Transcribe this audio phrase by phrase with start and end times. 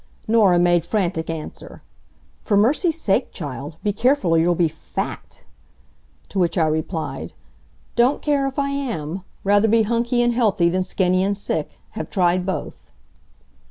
[0.27, 1.83] Norah made frantic answer:
[2.41, 5.43] "For mercy's sake child, be careful or you'll be FAT!"
[6.29, 7.33] To which I replied:
[7.95, 9.21] "Don't care if I am.
[9.43, 11.77] Rather be hunky and healthy than skinny and sick.
[11.91, 12.89] Have tried both."